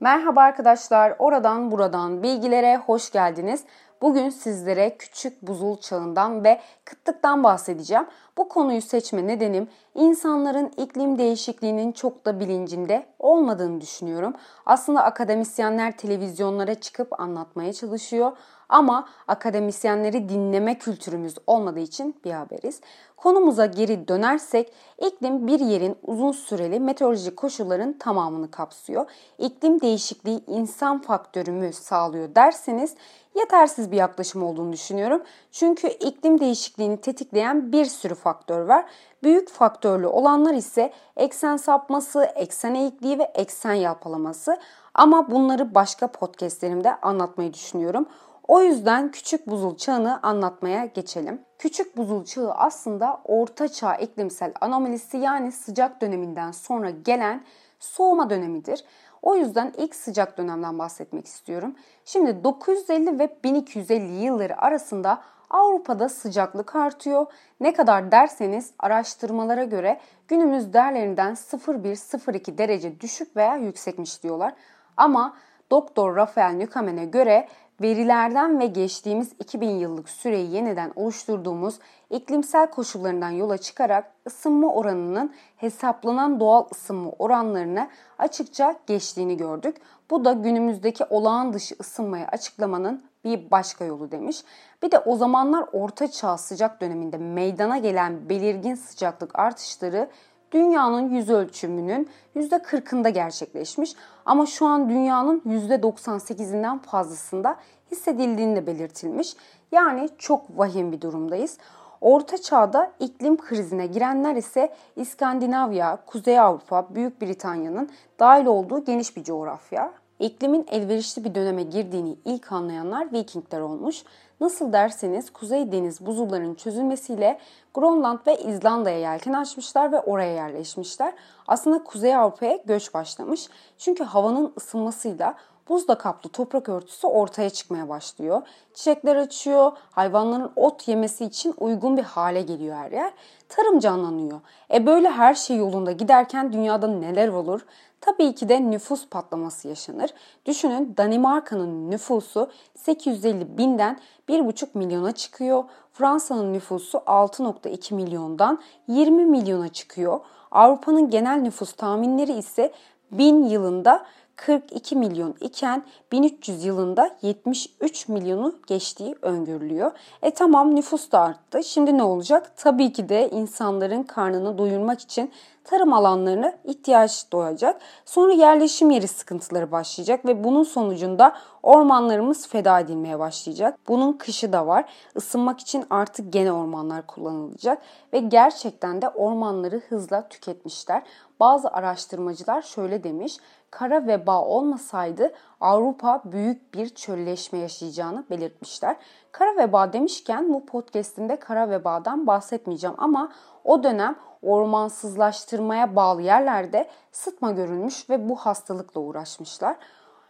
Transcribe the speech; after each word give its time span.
Merhaba 0.00 0.42
arkadaşlar, 0.42 1.14
oradan 1.18 1.70
buradan 1.70 2.22
bilgilere 2.22 2.76
hoş 2.76 3.10
geldiniz. 3.10 3.64
Bugün 4.02 4.30
sizlere 4.30 4.96
küçük 4.98 5.42
buzul 5.42 5.76
çağından 5.76 6.44
ve 6.44 6.60
kıtlıktan 6.84 7.44
bahsedeceğim. 7.44 8.06
Bu 8.38 8.48
konuyu 8.48 8.82
seçme 8.82 9.26
nedenim 9.26 9.68
insanların 9.94 10.72
iklim 10.76 11.18
değişikliğinin 11.18 11.92
çok 11.92 12.24
da 12.26 12.40
bilincinde 12.40 13.06
olmadığını 13.18 13.80
düşünüyorum. 13.80 14.34
Aslında 14.66 15.02
akademisyenler 15.02 15.96
televizyonlara 15.96 16.74
çıkıp 16.74 17.20
anlatmaya 17.20 17.72
çalışıyor 17.72 18.32
ama 18.68 19.08
akademisyenleri 19.28 20.28
dinleme 20.28 20.78
kültürümüz 20.78 21.34
olmadığı 21.46 21.80
için 21.80 22.16
bir 22.24 22.32
haberiz. 22.32 22.80
Konumuza 23.16 23.66
geri 23.66 24.08
dönersek 24.08 24.72
iklim 25.06 25.46
bir 25.46 25.60
yerin 25.60 25.96
uzun 26.02 26.32
süreli 26.32 26.80
meteorolojik 26.80 27.36
koşulların 27.36 27.92
tamamını 27.92 28.50
kapsıyor. 28.50 29.10
İklim 29.38 29.80
değişikliği 29.80 30.44
insan 30.46 31.02
faktörü 31.02 31.50
mü 31.50 31.72
sağlıyor 31.72 32.34
derseniz 32.34 32.94
yetersiz 33.36 33.92
bir 33.92 33.96
yaklaşım 33.96 34.42
olduğunu 34.42 34.72
düşünüyorum. 34.72 35.22
Çünkü 35.52 35.88
iklim 35.88 36.40
değişikliğini 36.40 37.00
tetikleyen 37.00 37.72
bir 37.72 37.84
sürü 37.84 38.14
faktör 38.14 38.60
var. 38.60 38.84
Büyük 39.22 39.50
faktörlü 39.50 40.06
olanlar 40.06 40.54
ise 40.54 40.92
eksen 41.16 41.56
sapması, 41.56 42.24
eksen 42.24 42.74
eğikliği 42.74 43.18
ve 43.18 43.32
eksen 43.34 43.74
yalpalaması. 43.74 44.58
Ama 44.94 45.30
bunları 45.30 45.74
başka 45.74 46.06
podcastlerimde 46.06 47.00
anlatmayı 47.00 47.54
düşünüyorum. 47.54 48.06
O 48.48 48.62
yüzden 48.62 49.10
küçük 49.10 49.46
buzul 49.46 49.76
çağını 49.76 50.22
anlatmaya 50.22 50.84
geçelim. 50.84 51.40
Küçük 51.58 51.96
buzul 51.96 52.24
çağı 52.24 52.52
aslında 52.52 53.20
orta 53.24 53.68
çağ 53.68 53.94
iklimsel 53.94 54.52
anomalisi 54.60 55.16
yani 55.16 55.52
sıcak 55.52 56.00
döneminden 56.00 56.50
sonra 56.50 56.90
gelen 56.90 57.44
soğuma 57.80 58.30
dönemidir. 58.30 58.84
O 59.22 59.36
yüzden 59.36 59.72
ilk 59.76 59.94
sıcak 59.94 60.38
dönemden 60.38 60.78
bahsetmek 60.78 61.26
istiyorum. 61.26 61.74
Şimdi 62.04 62.44
950 62.44 63.18
ve 63.18 63.36
1250 63.44 64.24
yılları 64.24 64.60
arasında 64.60 65.22
Avrupa'da 65.50 66.08
sıcaklık 66.08 66.76
artıyor. 66.76 67.26
Ne 67.60 67.72
kadar 67.72 68.12
derseniz 68.12 68.72
araştırmalara 68.78 69.64
göre 69.64 70.00
günümüz 70.28 70.72
değerlerinden 70.72 71.32
0,1-0,2 71.32 72.58
derece 72.58 73.00
düşük 73.00 73.36
veya 73.36 73.56
yüksekmiş 73.56 74.22
diyorlar. 74.22 74.54
Ama 74.96 75.36
Doktor 75.70 76.16
Rafael 76.16 76.52
Nükamen'e 76.52 77.04
göre 77.04 77.48
verilerden 77.82 78.60
ve 78.60 78.66
geçtiğimiz 78.66 79.32
2000 79.38 79.70
yıllık 79.70 80.08
süreyi 80.08 80.50
yeniden 80.50 80.92
oluşturduğumuz 80.96 81.78
iklimsel 82.10 82.70
koşullarından 82.70 83.30
yola 83.30 83.58
çıkarak 83.58 84.12
ısınma 84.26 84.74
oranının 84.74 85.34
hesaplanan 85.56 86.40
doğal 86.40 86.64
ısınma 86.72 87.10
oranlarını 87.18 87.88
açıkça 88.18 88.74
geçtiğini 88.86 89.36
gördük. 89.36 89.76
Bu 90.10 90.24
da 90.24 90.32
günümüzdeki 90.32 91.04
olağan 91.04 91.52
dışı 91.52 91.76
ısınmayı 91.80 92.26
açıklamanın 92.26 93.04
bir 93.24 93.50
başka 93.50 93.84
yolu 93.84 94.10
demiş. 94.10 94.44
Bir 94.82 94.90
de 94.90 94.98
o 94.98 95.16
zamanlar 95.16 95.64
orta 95.72 96.10
çağ 96.10 96.38
sıcak 96.38 96.80
döneminde 96.80 97.18
meydana 97.18 97.78
gelen 97.78 98.28
belirgin 98.28 98.74
sıcaklık 98.74 99.38
artışları 99.38 100.10
dünyanın 100.52 101.10
yüz 101.10 101.30
ölçümünün 101.30 102.08
%40'ında 102.36 103.08
gerçekleşmiş 103.08 103.94
ama 104.24 104.46
şu 104.46 104.66
an 104.66 104.88
dünyanın 104.88 105.40
%98'inden 105.46 106.78
fazlasında 106.78 107.56
hissedildiğini 107.90 108.56
de 108.56 108.66
belirtilmiş. 108.66 109.36
Yani 109.72 110.08
çok 110.18 110.58
vahim 110.58 110.92
bir 110.92 111.00
durumdayız. 111.00 111.58
Orta 112.00 112.38
Çağ'da 112.38 112.92
iklim 113.00 113.36
krizine 113.36 113.86
girenler 113.86 114.36
ise 114.36 114.72
İskandinavya, 114.96 115.98
Kuzey 116.06 116.40
Avrupa, 116.40 116.94
Büyük 116.94 117.22
Britanya'nın 117.22 117.90
dahil 118.18 118.46
olduğu 118.46 118.84
geniş 118.84 119.16
bir 119.16 119.24
coğrafya. 119.24 119.92
İklimin 120.18 120.66
elverişli 120.70 121.24
bir 121.24 121.34
döneme 121.34 121.62
girdiğini 121.62 122.16
ilk 122.24 122.52
anlayanlar 122.52 123.12
Vikingler 123.12 123.60
olmuş. 123.60 124.04
Nasıl 124.40 124.72
derseniz 124.72 125.30
Kuzey 125.30 125.72
Deniz 125.72 126.06
buzullarının 126.06 126.54
çözülmesiyle 126.54 127.38
Grönland 127.74 128.18
ve 128.26 128.38
İzlanda'ya 128.38 128.98
yelken 128.98 129.32
açmışlar 129.32 129.92
ve 129.92 130.00
oraya 130.00 130.34
yerleşmişler. 130.34 131.12
Aslında 131.48 131.84
Kuzey 131.84 132.16
Avrupa'ya 132.16 132.58
göç 132.64 132.94
başlamış. 132.94 133.48
Çünkü 133.78 134.04
havanın 134.04 134.52
ısınmasıyla 134.56 135.34
buzla 135.68 135.98
kaplı 135.98 136.30
toprak 136.30 136.68
örtüsü 136.68 137.06
ortaya 137.06 137.50
çıkmaya 137.50 137.88
başlıyor. 137.88 138.42
Çiçekler 138.74 139.16
açıyor, 139.16 139.72
hayvanların 139.90 140.52
ot 140.56 140.88
yemesi 140.88 141.24
için 141.24 141.54
uygun 141.58 141.96
bir 141.96 142.02
hale 142.02 142.42
geliyor 142.42 142.76
her 142.76 142.92
yer. 142.92 143.12
Tarım 143.48 143.78
canlanıyor. 143.78 144.40
E 144.74 144.86
böyle 144.86 145.10
her 145.10 145.34
şey 145.34 145.56
yolunda 145.56 145.92
giderken 145.92 146.52
dünyada 146.52 146.86
neler 146.86 147.28
olur? 147.28 147.60
Tabii 148.00 148.34
ki 148.34 148.48
de 148.48 148.70
nüfus 148.70 149.08
patlaması 149.08 149.68
yaşanır. 149.68 150.10
Düşünün 150.46 150.94
Danimarka'nın 150.96 151.90
nüfusu 151.90 152.50
850 152.74 153.58
binden 153.58 154.00
1,5 154.28 154.66
milyona 154.74 155.12
çıkıyor. 155.12 155.64
Fransa'nın 155.92 156.52
nüfusu 156.52 156.98
6,2 156.98 157.94
milyondan 157.94 158.60
20 158.88 159.26
milyona 159.26 159.68
çıkıyor. 159.68 160.20
Avrupa'nın 160.50 161.10
genel 161.10 161.40
nüfus 161.40 161.72
tahminleri 161.72 162.32
ise 162.32 162.72
1000 163.12 163.44
yılında 163.44 164.06
42 164.36 164.96
milyon 164.96 165.34
iken 165.40 165.82
1300 166.12 166.64
yılında 166.64 167.16
73 167.22 168.08
milyonu 168.08 168.54
geçtiği 168.66 169.16
öngörülüyor. 169.22 169.92
E 170.22 170.30
tamam 170.30 170.74
nüfus 170.74 171.12
da 171.12 171.20
arttı. 171.20 171.64
Şimdi 171.64 171.98
ne 171.98 172.02
olacak? 172.02 172.52
Tabii 172.56 172.92
ki 172.92 173.08
de 173.08 173.30
insanların 173.30 174.02
karnını 174.02 174.58
doyurmak 174.58 175.00
için 175.00 175.32
tarım 175.66 175.92
alanlarına 175.92 176.52
ihtiyaç 176.64 177.32
doğacak. 177.32 177.80
Sonra 178.04 178.32
yerleşim 178.32 178.90
yeri 178.90 179.08
sıkıntıları 179.08 179.72
başlayacak 179.72 180.24
ve 180.24 180.44
bunun 180.44 180.62
sonucunda 180.62 181.36
ormanlarımız 181.62 182.48
feda 182.48 182.80
edilmeye 182.80 183.18
başlayacak. 183.18 183.78
Bunun 183.88 184.12
kışı 184.12 184.52
da 184.52 184.66
var. 184.66 184.84
Isınmak 185.16 185.60
için 185.60 185.84
artık 185.90 186.32
gene 186.32 186.52
ormanlar 186.52 187.06
kullanılacak 187.06 187.82
ve 188.12 188.18
gerçekten 188.18 189.02
de 189.02 189.08
ormanları 189.08 189.82
hızla 189.88 190.28
tüketmişler. 190.28 191.02
Bazı 191.40 191.68
araştırmacılar 191.68 192.62
şöyle 192.62 193.04
demiş 193.04 193.36
kara 193.70 194.06
veba 194.06 194.42
olmasaydı 194.42 195.32
Avrupa 195.60 196.22
büyük 196.24 196.74
bir 196.74 196.88
çölleşme 196.88 197.58
yaşayacağını 197.58 198.24
belirtmişler. 198.30 198.96
Kara 199.32 199.56
veba 199.56 199.92
demişken 199.92 200.52
bu 200.52 200.66
podcast'imde 200.66 201.36
kara 201.36 201.70
vebadan 201.70 202.26
bahsetmeyeceğim 202.26 202.96
ama 202.98 203.32
o 203.64 203.82
dönem 203.82 204.16
ormansızlaştırmaya 204.42 205.96
bağlı 205.96 206.22
yerlerde 206.22 206.88
sıtma 207.12 207.50
görülmüş 207.50 208.10
ve 208.10 208.28
bu 208.28 208.36
hastalıkla 208.36 209.00
uğraşmışlar. 209.00 209.76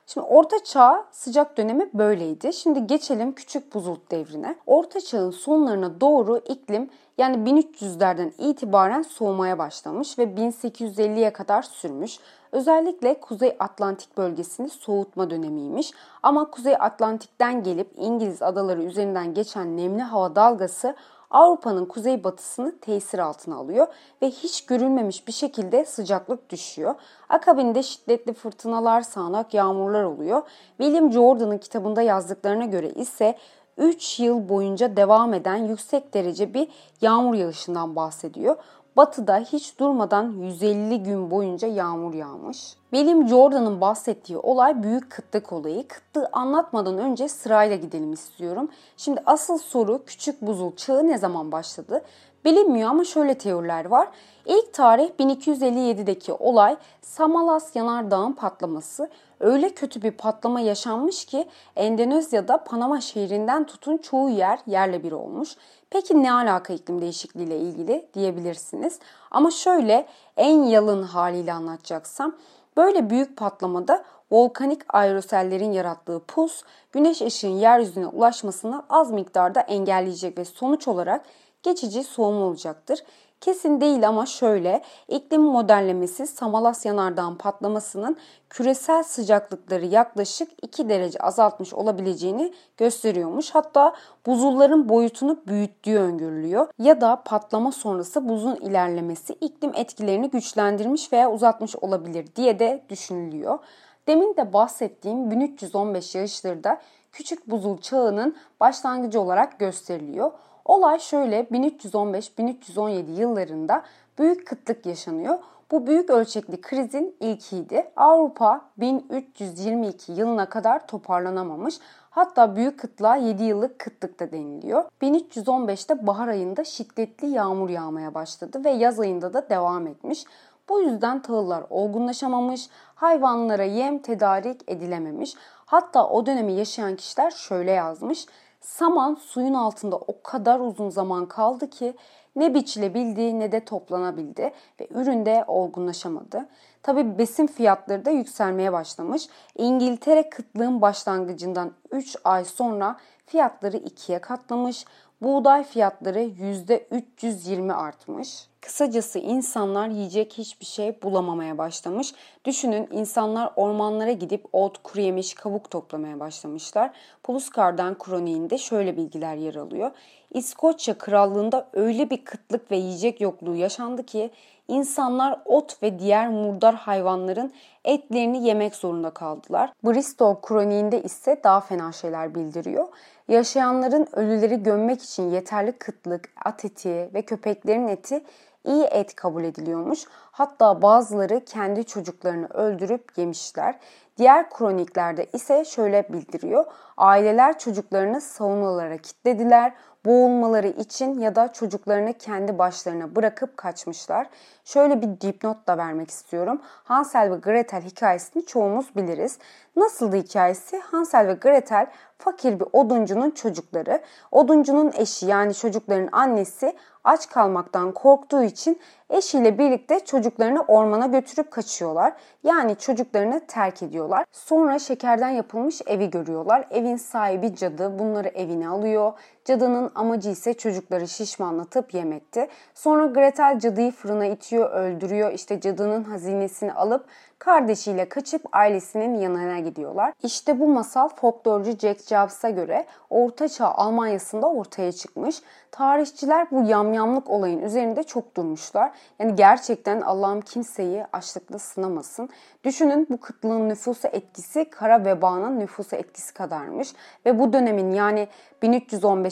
Şimdi 0.06 0.26
Orta 0.26 0.64
Çağ 0.64 1.04
sıcak 1.10 1.56
dönemi 1.56 1.90
böyleydi. 1.94 2.52
Şimdi 2.52 2.86
geçelim 2.86 3.32
Küçük 3.32 3.74
Buzul 3.74 3.96
devrine. 4.10 4.56
Orta 4.66 5.00
Çağ'ın 5.00 5.30
sonlarına 5.30 6.00
doğru 6.00 6.38
iklim 6.38 6.90
yani 7.18 7.36
1300'lerden 7.36 8.32
itibaren 8.38 9.02
soğumaya 9.02 9.58
başlamış 9.58 10.18
ve 10.18 10.22
1850'ye 10.22 11.32
kadar 11.32 11.62
sürmüş. 11.62 12.18
Özellikle 12.52 13.20
Kuzey 13.20 13.56
Atlantik 13.58 14.16
bölgesini 14.16 14.68
soğutma 14.68 15.30
dönemiymiş. 15.30 15.92
Ama 16.22 16.50
Kuzey 16.50 16.74
Atlantik'ten 16.78 17.62
gelip 17.62 17.90
İngiliz 17.96 18.42
adaları 18.42 18.82
üzerinden 18.82 19.34
geçen 19.34 19.76
nemli 19.76 20.02
hava 20.02 20.36
dalgası 20.36 20.94
Avrupa'nın 21.30 21.84
kuzeybatısını 21.84 22.78
tesir 22.78 23.18
altına 23.18 23.56
alıyor 23.56 23.86
ve 24.22 24.30
hiç 24.30 24.66
görülmemiş 24.66 25.26
bir 25.28 25.32
şekilde 25.32 25.84
sıcaklık 25.84 26.50
düşüyor. 26.50 26.94
Akabinde 27.28 27.82
şiddetli 27.82 28.32
fırtınalar, 28.32 29.00
sağanak 29.00 29.54
yağmurlar 29.54 30.02
oluyor. 30.02 30.42
William 30.78 31.12
Jordan'ın 31.12 31.58
kitabında 31.58 32.02
yazdıklarına 32.02 32.64
göre 32.64 32.88
ise 32.90 33.38
3 33.76 34.20
yıl 34.20 34.48
boyunca 34.48 34.96
devam 34.96 35.34
eden 35.34 35.56
yüksek 35.56 36.14
derece 36.14 36.54
bir 36.54 36.68
yağmur 37.00 37.34
yağışından 37.34 37.96
bahsediyor. 37.96 38.56
Batı'da 38.96 39.38
hiç 39.38 39.78
durmadan 39.78 40.32
150 40.32 41.02
gün 41.02 41.30
boyunca 41.30 41.68
yağmur 41.68 42.14
yağmış. 42.14 42.76
William 42.90 43.28
Jordan'ın 43.28 43.80
bahsettiği 43.80 44.38
olay 44.38 44.82
büyük 44.82 45.10
kıtlık 45.10 45.52
olayı. 45.52 45.88
Kıtlığı 45.88 46.28
anlatmadan 46.32 46.98
önce 46.98 47.28
sırayla 47.28 47.76
gidelim 47.76 48.12
istiyorum. 48.12 48.68
Şimdi 48.96 49.22
asıl 49.26 49.58
soru 49.58 50.04
küçük 50.06 50.42
buzul 50.42 50.76
çağı 50.76 51.06
ne 51.06 51.18
zaman 51.18 51.52
başladı? 51.52 52.02
Bilinmiyor 52.44 52.90
ama 52.90 53.04
şöyle 53.04 53.38
teoriler 53.38 53.84
var. 53.84 54.08
İlk 54.46 54.72
tarih 54.72 55.10
1257'deki 55.18 56.32
olay 56.32 56.76
Samalas 57.02 57.76
yanardağın 57.76 58.32
patlaması. 58.32 59.10
Öyle 59.40 59.74
kötü 59.74 60.02
bir 60.02 60.10
patlama 60.10 60.60
yaşanmış 60.60 61.24
ki 61.24 61.48
Endonezya'da 61.76 62.64
Panama 62.64 63.00
şehrinden 63.00 63.64
tutun 63.64 63.96
çoğu 63.96 64.30
yer 64.30 64.58
yerle 64.66 65.02
bir 65.02 65.12
olmuş. 65.12 65.56
Peki 65.90 66.22
ne 66.22 66.32
alaka 66.32 66.72
iklim 66.72 67.00
değişikliği 67.00 67.44
ile 67.44 67.58
ilgili 67.58 68.08
diyebilirsiniz. 68.14 68.98
Ama 69.30 69.50
şöyle 69.50 70.06
en 70.36 70.62
yalın 70.62 71.02
haliyle 71.02 71.52
anlatacaksam 71.52 72.36
böyle 72.76 73.10
büyük 73.10 73.36
patlamada 73.36 74.04
volkanik 74.30 74.94
aerosellerin 74.94 75.72
yarattığı 75.72 76.20
pus 76.28 76.62
güneş 76.92 77.22
ışığın 77.22 77.48
yeryüzüne 77.48 78.06
ulaşmasını 78.06 78.84
az 78.90 79.10
miktarda 79.10 79.60
engelleyecek 79.60 80.38
ve 80.38 80.44
sonuç 80.44 80.88
olarak 80.88 81.24
geçici 81.62 82.04
soğuma 82.04 82.44
olacaktır. 82.44 83.02
Kesin 83.40 83.80
değil 83.80 84.08
ama 84.08 84.26
şöyle, 84.26 84.82
iklim 85.08 85.42
modellemesi 85.42 86.26
Samalas 86.26 86.86
yanardağın 86.86 87.34
patlamasının 87.34 88.16
küresel 88.50 89.02
sıcaklıkları 89.02 89.86
yaklaşık 89.86 90.50
2 90.62 90.88
derece 90.88 91.18
azaltmış 91.18 91.74
olabileceğini 91.74 92.52
gösteriyormuş. 92.76 93.50
Hatta 93.50 93.94
buzulların 94.26 94.88
boyutunu 94.88 95.40
büyüttüğü 95.46 95.98
öngörülüyor. 95.98 96.68
Ya 96.78 97.00
da 97.00 97.22
patlama 97.24 97.72
sonrası 97.72 98.28
buzun 98.28 98.56
ilerlemesi 98.56 99.32
iklim 99.32 99.72
etkilerini 99.74 100.30
güçlendirmiş 100.30 101.12
veya 101.12 101.32
uzatmış 101.32 101.76
olabilir 101.76 102.26
diye 102.36 102.58
de 102.58 102.84
düşünülüyor. 102.88 103.58
Demin 104.06 104.36
de 104.36 104.52
bahsettiğim 104.52 105.30
1315 105.30 106.14
yağışları 106.14 106.64
da 106.64 106.80
küçük 107.12 107.50
buzul 107.50 107.78
çağının 107.78 108.36
başlangıcı 108.60 109.20
olarak 109.20 109.58
gösteriliyor. 109.58 110.32
Olay 110.66 110.98
şöyle 110.98 111.40
1315-1317 111.40 113.20
yıllarında 113.20 113.82
büyük 114.18 114.46
kıtlık 114.46 114.86
yaşanıyor. 114.86 115.38
Bu 115.70 115.86
büyük 115.86 116.10
ölçekli 116.10 116.60
krizin 116.60 117.16
ilkiydi. 117.20 117.90
Avrupa 117.96 118.60
1322 118.76 120.12
yılına 120.12 120.48
kadar 120.48 120.86
toparlanamamış. 120.86 121.78
Hatta 122.10 122.56
büyük 122.56 122.78
kıtlığa 122.80 123.16
7 123.16 123.44
yıllık 123.44 123.78
kıtlık 123.78 124.20
da 124.20 124.32
deniliyor. 124.32 124.84
1315'te 125.02 126.06
bahar 126.06 126.28
ayında 126.28 126.64
şiddetli 126.64 127.28
yağmur 127.28 127.68
yağmaya 127.68 128.14
başladı 128.14 128.64
ve 128.64 128.70
yaz 128.70 129.00
ayında 129.00 129.32
da 129.32 129.50
devam 129.50 129.86
etmiş. 129.86 130.24
Bu 130.68 130.80
yüzden 130.80 131.22
tahıllar 131.22 131.64
olgunlaşamamış, 131.70 132.68
hayvanlara 132.94 133.64
yem 133.64 133.98
tedarik 133.98 134.60
edilememiş. 134.70 135.34
Hatta 135.66 136.08
o 136.08 136.26
dönemi 136.26 136.52
yaşayan 136.52 136.96
kişiler 136.96 137.30
şöyle 137.30 137.70
yazmış. 137.70 138.26
Saman 138.60 139.14
suyun 139.14 139.54
altında 139.54 139.96
o 139.96 140.22
kadar 140.22 140.60
uzun 140.60 140.90
zaman 140.90 141.26
kaldı 141.26 141.70
ki 141.70 141.94
ne 142.36 142.54
biçilebildi 142.54 143.40
ne 143.40 143.52
de 143.52 143.64
toplanabildi 143.64 144.52
ve 144.80 144.88
üründe 144.90 145.44
olgunlaşamadı. 145.46 146.48
Tabi 146.82 147.18
besin 147.18 147.46
fiyatları 147.46 148.04
da 148.04 148.10
yükselmeye 148.10 148.72
başlamış. 148.72 149.28
İngiltere 149.56 150.30
kıtlığın 150.30 150.80
başlangıcından 150.80 151.72
3 151.90 152.16
ay 152.24 152.44
sonra 152.44 152.96
fiyatları 153.26 153.76
ikiye 153.76 154.20
katlamış. 154.20 154.84
Buğday 155.22 155.64
fiyatları 155.64 156.20
%320 156.20 157.72
artmış. 157.72 158.46
Kısacası 158.60 159.18
insanlar 159.18 159.88
yiyecek 159.88 160.32
hiçbir 160.38 160.66
şey 160.66 161.02
bulamamaya 161.02 161.58
başlamış. 161.58 162.12
Düşünün 162.44 162.88
insanlar 162.92 163.52
ormanlara 163.56 164.12
gidip 164.12 164.46
ot, 164.52 164.82
kuru 164.82 165.00
yemiş, 165.00 165.34
kabuk 165.34 165.70
toplamaya 165.70 166.20
başlamışlar. 166.20 166.90
Puluskar'dan 167.22 167.98
kroniğinde 167.98 168.58
şöyle 168.58 168.96
bilgiler 168.96 169.36
yer 169.36 169.54
alıyor. 169.54 169.90
İskoçya 170.34 170.98
krallığında 170.98 171.68
öyle 171.72 172.10
bir 172.10 172.24
kıtlık 172.24 172.70
ve 172.70 172.76
yiyecek 172.76 173.20
yokluğu 173.20 173.54
yaşandı 173.54 174.06
ki 174.06 174.30
insanlar 174.68 175.42
ot 175.44 175.82
ve 175.82 175.98
diğer 175.98 176.28
murdar 176.28 176.74
hayvanların 176.74 177.52
etlerini 177.84 178.46
yemek 178.46 178.74
zorunda 178.74 179.10
kaldılar. 179.10 179.72
Bristol 179.84 180.34
kroniğinde 180.34 181.02
ise 181.02 181.40
daha 181.44 181.60
fena 181.60 181.92
şeyler 181.92 182.34
bildiriyor. 182.34 182.84
Yaşayanların 183.28 184.06
ölüleri 184.12 184.62
gömmek 184.62 185.02
için 185.02 185.30
yeterli 185.30 185.72
kıtlık, 185.72 186.28
at 186.44 186.64
eti 186.64 187.10
ve 187.14 187.22
köpeklerin 187.22 187.88
eti 187.88 188.24
iyi 188.64 188.84
et 188.84 189.14
kabul 189.14 189.44
ediliyormuş. 189.44 190.04
Hatta 190.36 190.82
bazıları 190.82 191.44
kendi 191.44 191.84
çocuklarını 191.84 192.46
öldürüp 192.46 193.18
yemişler. 193.18 193.78
Diğer 194.18 194.50
kroniklerde 194.50 195.26
ise 195.32 195.64
şöyle 195.64 196.08
bildiriyor. 196.12 196.64
Aileler 196.96 197.58
çocuklarını 197.58 198.20
savunalara 198.20 198.96
kilitlediler 198.96 199.72
boğulmaları 200.04 200.68
için 200.68 201.20
ya 201.20 201.36
da 201.36 201.52
çocuklarını 201.52 202.12
kendi 202.12 202.58
başlarına 202.58 203.16
bırakıp 203.16 203.56
kaçmışlar. 203.56 204.26
Şöyle 204.64 205.02
bir 205.02 205.20
dipnot 205.20 205.66
da 205.66 205.78
vermek 205.78 206.10
istiyorum. 206.10 206.60
Hansel 206.84 207.32
ve 207.32 207.36
Gretel 207.36 207.82
hikayesini 207.82 208.46
çoğumuz 208.46 208.96
biliriz. 208.96 209.38
Nasıldı 209.76 210.16
hikayesi? 210.16 210.80
Hansel 210.80 211.28
ve 211.28 211.32
Gretel 211.32 211.86
fakir 212.18 212.60
bir 212.60 212.66
oduncunun 212.72 213.30
çocukları. 213.30 214.02
Oduncunun 214.32 214.92
eşi 214.96 215.26
yani 215.26 215.54
çocukların 215.54 216.08
annesi 216.12 216.76
aç 217.04 217.28
kalmaktan 217.28 217.92
korktuğu 217.92 218.42
için 218.42 218.80
eşiyle 219.10 219.58
birlikte 219.58 220.00
çocuklarını 220.04 220.62
ormana 220.62 221.06
götürüp 221.06 221.50
kaçıyorlar. 221.50 222.12
Yani 222.44 222.76
çocuklarını 222.76 223.46
terk 223.46 223.82
ediyorlar. 223.82 224.24
Sonra 224.32 224.78
şekerden 224.78 225.28
yapılmış 225.28 225.82
evi 225.86 226.10
görüyorlar. 226.10 226.66
Evin 226.70 226.96
sahibi 226.96 227.56
cadı 227.56 227.98
bunları 227.98 228.28
evine 228.28 228.68
alıyor. 228.68 229.12
Cadının 229.46 229.90
amacı 229.94 230.30
ise 230.30 230.54
çocukları 230.54 231.08
şişmanlatıp 231.08 231.94
yemekti. 231.94 232.48
Sonra 232.74 233.06
Gretel 233.06 233.58
cadıyı 233.58 233.92
fırına 233.92 234.26
itiyor, 234.26 234.70
öldürüyor. 234.70 235.32
İşte 235.32 235.60
cadının 235.60 236.04
hazinesini 236.04 236.72
alıp 236.72 237.06
kardeşiyle 237.38 238.08
kaçıp 238.08 238.42
ailesinin 238.52 239.18
yanına 239.18 239.58
gidiyorlar. 239.58 240.12
İşte 240.22 240.60
bu 240.60 240.68
masal 240.68 241.08
folklorcu 241.08 241.70
Jack 241.70 242.00
Jobs'a 242.08 242.50
göre 242.50 242.86
Ortaçağ 243.10 243.66
Almanya'sında 243.66 244.50
ortaya 244.50 244.92
çıkmış. 244.92 245.42
Tarihçiler 245.70 246.50
bu 246.50 246.62
yamyamlık 246.62 247.30
olayın 247.30 247.62
üzerinde 247.62 248.02
çok 248.02 248.36
durmuşlar. 248.36 248.92
Yani 249.18 249.34
gerçekten 249.34 250.00
Allah'ım 250.00 250.40
kimseyi 250.40 251.04
açlıkla 251.12 251.58
sınamasın. 251.58 252.28
Düşünün 252.64 253.06
bu 253.10 253.20
kıtlığın 253.20 253.68
nüfusa 253.68 254.08
etkisi 254.08 254.70
kara 254.70 255.04
vebanın 255.04 255.60
nüfusa 255.60 255.96
etkisi 255.96 256.34
kadarmış. 256.34 256.92
Ve 257.26 257.38
bu 257.38 257.52
dönemin 257.52 257.92
yani 257.92 258.28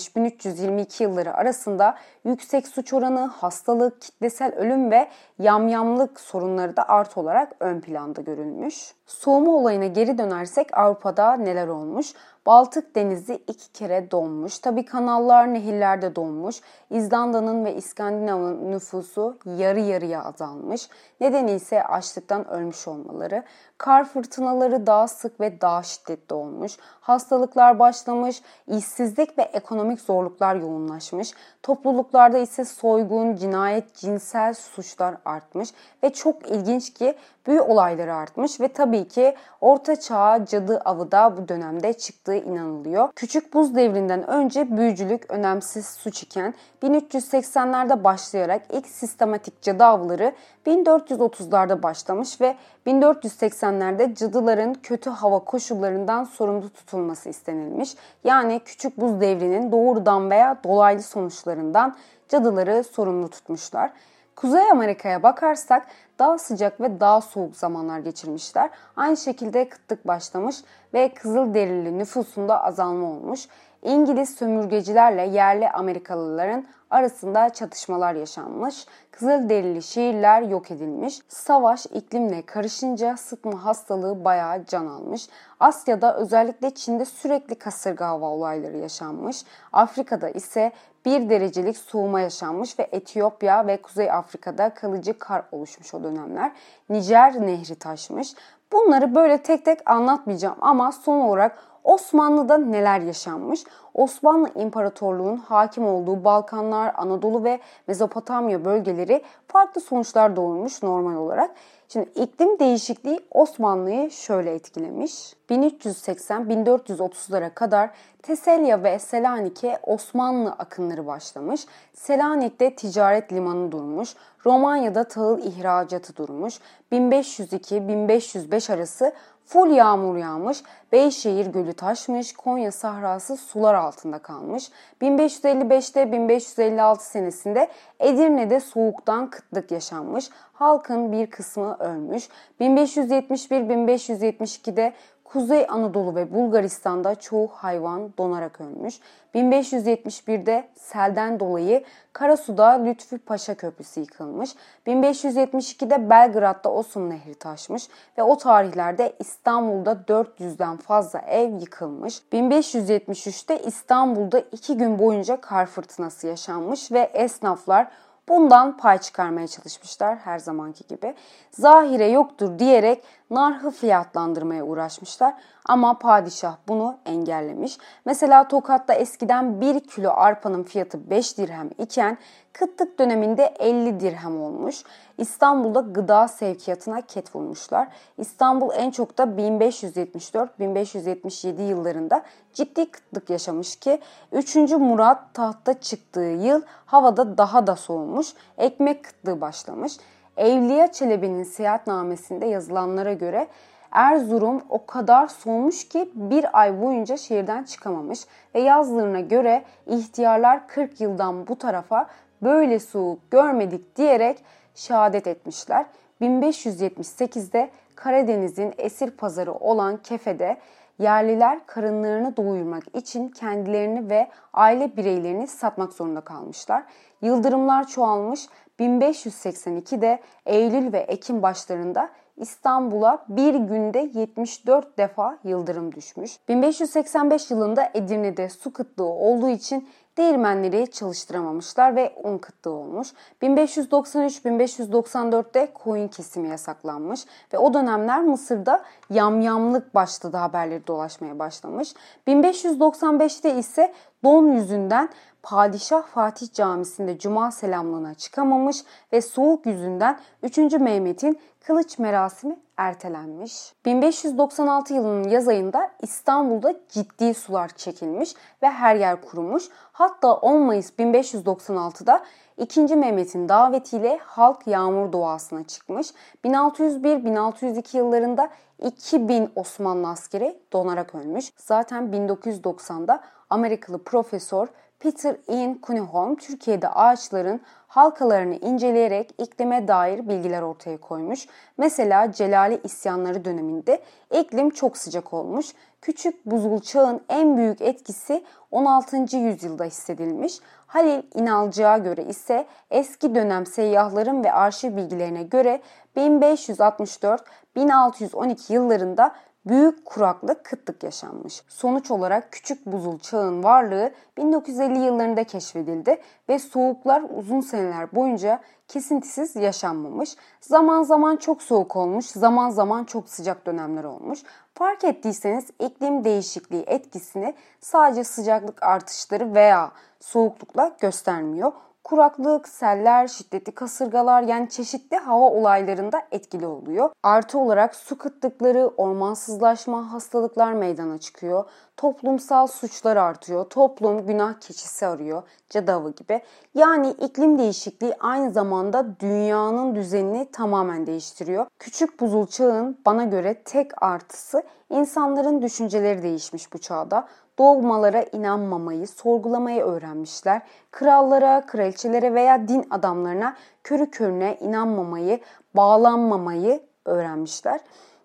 1315-1322 0.09 1.03
yılları 1.03 1.35
arasında 1.35 1.95
yüksek 2.25 2.69
suç 2.69 2.93
oranı, 2.93 3.27
hastalık, 3.27 4.01
kitlesel 4.01 4.55
ölüm 4.55 4.91
ve 4.91 5.09
yamyamlık 5.39 6.21
sorunları 6.21 6.77
da 6.77 6.89
art 6.89 7.19
olarak 7.19 7.53
ön 7.61 7.81
planda 7.81 8.21
görülmüş. 8.21 8.95
Soğuma 9.07 9.53
olayına 9.53 9.87
geri 9.87 10.19
dönersek 10.19 10.79
Avrupa'da 10.79 11.37
neler 11.37 11.69
olmuş? 11.69 12.13
Baltık 12.47 12.95
Denizi 12.95 13.35
iki 13.35 13.73
kere 13.73 14.11
donmuş. 14.11 14.59
Tabi 14.59 14.85
kanallar, 14.85 15.55
nehirler 15.55 16.03
de 16.03 16.17
donmuş. 16.17 16.61
İzlanda'nın 16.91 17.65
ve 17.65 17.75
İskandinav'ın 17.75 18.73
nüfusu 18.73 19.39
yarı 19.59 19.81
yarıya 19.81 20.25
azalmış. 20.25 20.89
Nedeni 21.21 21.53
ise 21.53 21.85
açlıktan 21.85 22.49
ölmüş 22.49 22.89
olmaları. 22.89 23.45
Kar 23.79 24.05
fırtınaları 24.05 24.87
daha 24.87 25.09
sık 25.09 25.41
ve 25.41 25.61
daha 25.61 25.83
şiddetli 25.83 26.35
olmuş. 26.35 26.77
Hastalıklar 27.01 27.79
başlamış, 27.79 28.43
işsizlik 28.67 29.39
ve 29.39 29.43
ekonomik 29.43 30.01
zorluklar 30.01 30.55
yoğunlaşmış. 30.55 31.33
Topluluklarda 31.63 32.39
ise 32.39 32.65
soygun, 32.65 33.37
cinayet, 33.37 33.95
cinsel 33.95 34.55
suçlar 34.55 35.15
artmış 35.25 35.71
ve 36.03 36.13
çok 36.13 36.51
ilginç 36.51 36.95
ki 36.95 37.15
büyü 37.47 37.61
olayları 37.61 38.15
artmış 38.15 38.61
ve 38.61 38.69
tabii 38.69 39.09
ki 39.09 39.35
Orta 39.61 40.01
Çağ 40.01 40.45
cadı 40.47 40.81
avı 40.85 41.13
da 41.13 41.37
bu 41.37 41.49
dönemde 41.49 41.93
çıktığı 42.35 42.51
inanılıyor. 42.51 43.09
Küçük 43.17 43.55
buz 43.55 43.75
devrinden 43.75 44.31
önce 44.31 44.77
büyücülük 44.77 45.31
önemsiz 45.31 45.87
suç 45.87 46.23
iken 46.23 46.55
1380'lerde 46.83 48.05
başlayarak 48.05 48.63
ilk 48.73 48.87
sistematik 48.87 49.63
cadı 49.63 49.85
avları 49.85 50.33
1430'larda 50.67 51.83
başlamış 51.83 52.41
ve 52.41 52.57
1480'lerde 52.87 54.15
cadıların 54.15 54.75
kötü 54.75 55.11
hava 55.11 55.39
koşullarından 55.39 56.25
sorumlu 56.25 56.71
tutulması 56.71 57.29
istenilmiş. 57.29 57.95
Yani 58.25 58.61
küçük 58.65 59.01
buz 59.01 59.21
devrinin 59.21 59.73
doğrudan 59.73 60.31
veya 60.31 60.57
dolaylı 60.65 61.03
sonuçlarından 61.03 61.97
cadıları 62.29 62.85
sorumlu 62.85 63.29
tutmuşlar. 63.29 63.91
Kuzey 64.37 64.71
Amerika'ya 64.71 65.23
bakarsak 65.23 65.87
daha 66.19 66.39
sıcak 66.39 66.81
ve 66.81 67.01
daha 67.01 67.21
soğuk 67.21 67.57
zamanlar 67.57 67.99
geçirmişler. 67.99 68.71
Aynı 68.97 69.17
şekilde 69.17 69.69
kıtlık 69.69 70.07
başlamış 70.07 70.57
ve 70.95 71.15
kızıl 71.15 71.55
derili 71.55 71.99
nüfusunda 71.99 72.65
azalma 72.65 73.07
olmuş. 73.07 73.49
İngiliz 73.85 74.35
sömürgecilerle 74.35 75.23
yerli 75.23 75.71
Amerikalıların 75.71 76.65
arasında 76.91 77.51
çatışmalar 77.51 78.15
yaşanmış. 78.15 78.87
Kızıl 79.11 79.49
derili 79.49 79.83
şehirler 79.83 80.43
yok 80.43 80.71
edilmiş. 80.71 81.21
Savaş 81.29 81.87
iklimle 81.87 82.43
karışınca 82.43 83.17
sıtma 83.17 83.65
hastalığı 83.65 84.25
bayağı 84.25 84.65
can 84.65 84.87
almış. 84.87 85.29
Asya'da 85.61 86.17
özellikle 86.17 86.71
Çin'de 86.71 87.05
sürekli 87.05 87.55
kasırga 87.55 88.09
hava 88.09 88.27
olayları 88.27 88.77
yaşanmış. 88.77 89.45
Afrika'da 89.73 90.29
ise 90.29 90.73
bir 91.05 91.31
derecelik 91.31 91.77
soğuma 91.77 92.21
yaşanmış 92.21 92.79
ve 92.79 92.89
Etiyopya 92.93 93.67
ve 93.67 93.83
Kuzey 93.83 94.11
Afrika'da 94.11 94.75
kalıcı 94.75 95.19
kar 95.19 95.43
oluşmuş 95.53 95.95
o 95.95 96.03
dönemler. 96.05 96.53
Nijer 96.89 97.47
nehri 97.47 97.75
taşmış. 97.75 98.35
Bunları 98.73 99.15
böyle 99.15 99.39
tek 99.39 99.65
tek 99.65 99.91
anlatmayacağım 99.91 100.57
ama 100.61 100.93
son 100.93 101.21
olarak 101.21 101.59
Osmanlı'da 101.85 102.59
neler 102.59 103.01
yaşanmış? 103.01 103.65
Osmanlı 103.95 104.51
İmparatorluğu'nun 104.55 105.37
hakim 105.37 105.87
olduğu 105.87 106.25
Balkanlar, 106.25 106.93
Anadolu 106.97 107.45
ve 107.45 107.61
Mezopotamya 107.87 108.65
bölgeleri 108.65 109.23
farklı 109.49 109.81
sonuçlar 109.81 110.37
doğurmuş 110.37 110.83
normal 110.83 111.17
olarak. 111.17 111.51
Şimdi 111.89 112.11
iklim 112.15 112.59
değişikliği 112.59 113.21
Osmanlı'yı 113.31 114.11
şöyle 114.11 114.55
etkilemiş. 114.55 115.35
1380-1430'lara 115.51 117.55
kadar 117.55 117.91
Teselya 118.23 118.83
ve 118.83 118.99
Selanike 118.99 119.79
Osmanlı 119.83 120.53
akınları 120.53 121.07
başlamış. 121.07 121.67
Selanik'te 121.93 122.75
ticaret 122.75 123.33
limanı 123.33 123.73
durmuş. 123.73 124.15
Romanya'da 124.47 125.05
tahıl 125.05 125.39
ihracatı 125.39 126.17
durmuş. 126.17 126.59
1502-1505 126.93 128.73
arası 128.73 129.13
full 129.47 129.71
yağmur 129.71 130.17
yağmış, 130.17 130.63
Beyşehir 130.93 131.47
gölü 131.47 131.73
taşmış, 131.73 132.33
Konya 132.33 132.73
sahrası 132.73 133.37
sular 133.37 133.75
altında 133.75 134.19
kalmış. 134.19 134.71
1555'te 135.03 136.13
1556 136.13 137.11
senesinde 137.11 137.69
Edirne'de 138.01 138.61
soğuktan 138.61 139.31
kıtlık 139.31 139.71
yaşanmış. 139.71 140.31
Halkın 140.53 141.13
bir 141.13 141.27
kısmı 141.27 141.77
ölmüş. 141.79 142.29
1571-1572'de 142.61 144.93
Kuzey 145.35 145.67
Anadolu 145.69 146.15
ve 146.15 146.35
Bulgaristan'da 146.35 147.15
çoğu 147.15 147.49
hayvan 147.49 148.13
donarak 148.19 148.61
ölmüş. 148.61 149.01
1571'de 149.35 150.69
selden 150.75 151.41
dolayı 151.41 151.85
Karasu'da 152.13 152.67
Lütfü 152.71 153.19
Paşa 153.19 153.55
Köprüsü 153.55 154.01
yıkılmış. 154.01 154.55
1572'de 154.87 156.11
Belgrad'da 156.11 156.73
Osum 156.73 157.11
Nehri 157.11 157.35
taşmış 157.35 157.89
ve 158.19 158.23
o 158.23 158.39
tarihlerde 158.39 159.17
İstanbul'da 159.19 159.93
400'den 159.93 160.77
fazla 160.77 161.19
ev 161.19 161.61
yıkılmış. 161.61 162.23
1573'te 162.33 163.59
İstanbul'da 163.59 164.39
2 164.39 164.77
gün 164.77 164.99
boyunca 164.99 165.41
kar 165.41 165.67
fırtınası 165.67 166.27
yaşanmış 166.27 166.93
ve 166.93 167.01
esnaflar 167.01 167.91
Bundan 168.29 168.77
pay 168.77 168.99
çıkarmaya 168.99 169.49
çalışmışlar 169.49 170.19
her 170.19 170.39
zamanki 170.39 170.87
gibi. 170.87 171.15
Zahire 171.51 172.09
yoktur 172.09 172.59
diyerek 172.59 173.05
narhı 173.31 173.71
fiyatlandırmaya 173.71 174.65
uğraşmışlar 174.65 175.35
ama 175.67 175.99
padişah 175.99 176.57
bunu 176.69 176.99
engellemiş. 177.07 177.79
Mesela 178.05 178.49
Tokat'ta 178.49 178.95
eskiden 178.95 179.61
1 179.61 179.81
kilo 179.81 180.11
arpanın 180.11 180.63
fiyatı 180.63 181.11
5 181.11 181.39
dirhem 181.39 181.71
iken 181.79 182.19
kıtlık 182.53 182.99
döneminde 182.99 183.55
50 183.59 184.01
dirhem 184.01 184.43
olmuş. 184.43 184.83
İstanbul'da 185.19 185.81
gıda 185.81 186.29
sevkiyatına 186.29 187.01
ket 187.01 187.35
vurmuşlar. 187.35 187.89
İstanbul 188.19 188.71
en 188.75 188.91
çok 188.91 189.19
da 189.19 189.23
1574-1577 189.23 191.63
yıllarında 191.63 192.23
ciddi 192.53 192.91
kıtlık 192.91 193.31
yaşamış 193.31 193.77
ki 193.77 194.01
3. 194.33 194.57
Murat 194.57 195.35
tahta 195.35 195.81
çıktığı 195.81 196.21
yıl 196.21 196.63
havada 196.87 197.39
daha 197.39 197.67
da 197.67 197.77
soğumuş, 197.77 198.35
ekmek 198.59 199.05
kıtlığı 199.05 199.41
başlamış. 199.41 199.93
Evliya 200.37 200.93
Çelebi'nin 200.93 201.45
seyahatnamesinde 201.45 202.47
yazılanlara 202.47 203.13
göre 203.13 203.49
Erzurum 203.95 204.63
o 204.69 204.87
kadar 204.87 205.27
soğumuş 205.27 205.89
ki 205.89 206.11
bir 206.15 206.61
ay 206.61 206.81
boyunca 206.81 207.17
şehirden 207.17 207.65
çıkamamış 207.65 208.21
ve 208.55 208.61
yazlarına 208.61 209.21
göre 209.21 209.65
ihtiyarlar 209.87 210.69
40 210.69 211.01
yıldan 211.01 211.47
bu 211.47 211.59
tarafa 211.59 212.07
böyle 212.43 212.79
soğuk 212.79 213.31
görmedik 213.31 213.97
diyerek 213.97 214.39
şehadet 214.75 215.27
etmişler. 215.27 215.87
1578'de 216.21 217.71
Karadeniz'in 217.95 218.75
esir 218.79 219.11
pazarı 219.11 219.53
olan 219.53 219.97
Kefe'de 219.97 220.57
yerliler 220.99 221.67
karınlarını 221.67 222.37
doyurmak 222.37 222.85
için 222.97 223.29
kendilerini 223.29 224.11
ve 224.11 224.29
aile 224.53 224.97
bireylerini 224.97 225.47
satmak 225.47 225.93
zorunda 225.93 226.21
kalmışlar. 226.21 226.83
Yıldırımlar 227.23 227.87
çoğalmış. 227.87 228.47
1582'de 228.81 230.21
Eylül 230.47 230.93
ve 230.93 230.99
Ekim 230.99 231.43
başlarında 231.43 232.11
İstanbul'a 232.37 233.25
bir 233.29 233.55
günde 233.55 234.11
74 234.15 234.99
defa 234.99 235.39
yıldırım 235.45 235.95
düşmüş. 235.95 236.39
1585 236.49 237.51
yılında 237.51 237.91
Edirne'de 237.95 238.49
su 238.49 238.73
kıtlığı 238.73 239.05
olduğu 239.05 239.49
için 239.49 239.89
değirmenleri 240.19 240.91
çalıştıramamışlar 240.91 241.97
ve 241.97 242.13
un 242.23 242.39
kıtlığı 242.39 242.71
olmuş. 242.71 243.09
1593-1594'te 243.43 245.69
koyun 245.75 246.09
kesimi 246.09 246.49
yasaklanmış 246.49 247.25
ve 247.53 247.59
o 247.59 247.75
dönemler 247.75 248.23
Mısır'da 248.23 248.85
yamyamlık 249.11 249.95
başladı 249.95 250.37
haberleri 250.37 250.87
dolaşmaya 250.87 251.39
başlamış. 251.39 251.95
1595'te 252.29 253.55
ise 253.55 253.95
don 254.25 254.53
yüzünden 254.53 255.09
Padişah 255.43 256.03
Fatih 256.03 256.53
Camisi'nde 256.53 257.19
cuma 257.19 257.51
selamlığına 257.51 258.15
çıkamamış 258.15 258.77
ve 259.13 259.21
soğuk 259.21 259.67
yüzünden 259.67 260.21
3. 260.43 260.59
Mehmet'in 260.59 261.41
kılıç 261.61 261.99
merasimi 261.99 262.57
ertelenmiş. 262.77 263.73
1596 263.85 264.95
yılının 264.95 265.29
yaz 265.29 265.49
ayında 265.49 265.91
İstanbul'da 266.03 266.75
ciddi 266.89 267.35
sular 267.35 267.69
çekilmiş 267.69 268.35
ve 268.63 268.71
her 268.71 268.97
yer 268.97 269.23
kurumuş. 269.23 269.65
Hatta 269.93 270.33
10 270.33 270.61
Mayıs 270.61 270.91
1596'da 270.99 272.25
2. 272.59 272.97
Mehmet'in 272.97 273.49
davetiyle 273.49 274.19
halk 274.23 274.67
yağmur 274.67 275.13
doğasına 275.13 275.65
çıkmış. 275.65 276.09
1601-1602 276.45 277.97
yıllarında 277.97 278.51
2000 278.83 279.51
Osmanlı 279.57 280.09
askeri 280.09 280.59
donarak 280.73 281.15
ölmüş. 281.15 281.53
Zaten 281.57 282.05
1990'da 282.05 283.21
Amerikalı 283.51 284.05
profesör 284.05 284.69
Peter 284.99 285.37
Ian 285.49 285.79
Cunningham 285.87 286.37
Türkiye'de 286.37 286.89
ağaçların 286.89 287.61
halkalarını 287.89 288.55
inceleyerek 288.55 289.35
iklime 289.39 289.89
dair 289.89 290.29
bilgiler 290.29 290.63
ortaya 290.63 290.99
koymuş. 290.99 291.47
Mesela 291.79 292.33
Celali 292.33 292.81
isyanları 292.85 293.45
döneminde 293.45 294.03
iklim 294.41 294.71
çok 294.71 294.97
sıcak 294.97 295.33
olmuş. 295.33 295.67
Küçük 296.05 296.47
buzul 296.47 296.81
çağın 296.81 297.21
en 297.29 297.57
büyük 297.57 297.81
etkisi 297.81 298.45
16. 298.71 299.37
yüzyılda 299.37 299.85
hissedilmiş. 299.85 300.59
Halil 300.87 301.23
İnalcı'ya 301.35 301.99
göre 301.99 302.25
ise 302.25 302.67
eski 302.91 303.35
dönem 303.35 303.67
seyyahların 303.67 304.45
ve 304.45 304.53
arşiv 304.53 304.97
bilgilerine 304.97 305.43
göre 305.43 305.83
1564-1612 306.17 308.73
yıllarında 308.73 309.35
büyük 309.67 310.05
kuraklık, 310.05 310.65
kıtlık 310.65 311.03
yaşanmış. 311.03 311.63
Sonuç 311.69 312.11
olarak 312.11 312.53
küçük 312.53 312.87
buzul 312.87 313.19
çağın 313.19 313.63
varlığı 313.63 314.11
1950 314.37 314.99
yıllarında 314.99 315.45
keşfedildi 315.45 316.21
ve 316.49 316.59
soğuklar 316.59 317.23
uzun 317.37 317.61
seneler 317.61 318.15
boyunca 318.15 318.61
kesintisiz 318.89 319.57
yaşanmamış. 319.57 320.37
Zaman 320.61 321.03
zaman 321.03 321.37
çok 321.37 321.63
soğuk 321.63 321.97
olmuş, 321.97 322.27
zaman 322.27 322.71
zaman 322.71 323.05
çok 323.05 323.29
sıcak 323.29 323.67
dönemler 323.67 324.05
olmuş. 324.05 324.43
Fark 324.75 325.05
ettiyseniz 325.05 325.67
iklim 325.81 326.25
değişikliği 326.25 326.85
etkisini 326.87 327.55
sadece 327.81 328.25
sıcaklık 328.25 328.83
artışları 328.83 329.55
veya 329.55 329.93
soğuklukla 330.21 330.97
göstermiyor 331.01 331.73
kuraklık, 332.05 332.69
seller, 332.69 333.29
şiddetli 333.29 333.73
kasırgalar 333.73 334.43
yani 334.43 334.69
çeşitli 334.69 335.17
hava 335.17 335.45
olaylarında 335.45 336.23
etkili 336.33 336.67
oluyor. 336.67 337.11
Artı 337.23 337.59
olarak 337.59 337.97
su 337.97 338.19
kıtlıkları, 338.19 338.87
ormansızlaşma, 338.97 340.13
hastalıklar 340.13 340.73
meydana 340.73 341.19
çıkıyor. 341.19 341.65
Toplumsal 341.97 342.67
suçlar 342.67 343.17
artıyor. 343.17 343.65
Toplum 343.65 344.27
günah 344.27 344.61
keçisi 344.61 345.07
arıyor. 345.07 345.43
Cadavı 345.71 346.11
gibi. 346.11 346.43
Yani 346.75 347.11
iklim 347.11 347.59
değişikliği 347.59 348.15
aynı 348.21 348.51
zamanda 348.51 349.21
dünyanın 349.21 349.95
düzenini 349.95 350.51
tamamen 350.51 351.07
değiştiriyor. 351.07 351.67
Küçük 351.79 352.21
buzul 352.21 352.47
çağın 352.47 352.99
bana 353.07 353.25
göre 353.25 353.55
tek 353.55 354.03
artısı 354.03 354.63
insanların 354.91 355.63
düşünceleri 355.63 356.23
değişmiş 356.23 356.73
bu 356.73 356.79
çağda 356.79 357.29
dogmalara 357.59 358.23
inanmamayı, 358.23 359.09
sorgulamayı 359.09 359.83
öğrenmişler. 359.83 360.63
Krallara, 360.91 361.67
kraliçelere 361.67 362.35
veya 362.35 362.69
din 362.69 362.87
adamlarına 362.91 363.57
körü 363.85 364.11
körüne 364.11 364.59
inanmamayı, 364.61 365.41
bağlanmamayı 365.77 366.81
öğrenmişler. 367.05 367.81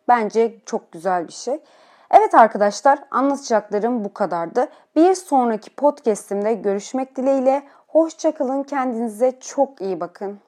Bence 0.07 0.55
çok 0.65 0.91
güzel 0.91 1.27
bir 1.27 1.33
şey. 1.33 1.59
Evet 2.11 2.35
arkadaşlar 2.35 2.99
anlatacaklarım 3.11 4.05
bu 4.05 4.13
kadardı. 4.13 4.67
Bir 4.95 5.15
sonraki 5.15 5.69
podcastimde 5.69 6.53
görüşmek 6.53 7.15
dileğiyle. 7.15 7.63
Hoşçakalın 7.87 8.63
kendinize 8.63 9.39
çok 9.39 9.81
iyi 9.81 9.99
bakın. 9.99 10.39